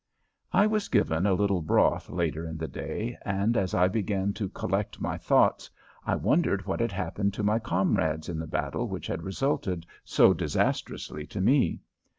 [0.51, 4.49] I was given a little broth later in the day, and as I began to
[4.49, 5.69] collect my thoughts
[6.07, 10.33] I wondered what had happened to my comrades in the battle which had resulted so
[10.33, 11.81] disastrously to me.